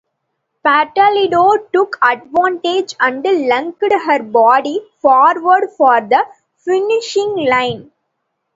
Patoulidou 0.65 1.69
took 1.71 1.99
advantage 2.01 2.95
and 2.99 3.23
lunged 3.23 3.77
her 4.07 4.23
body 4.23 4.81
forward 4.99 5.67
for 5.77 6.01
the 6.01 6.25
finishing 6.57 7.35
line. 7.47 7.91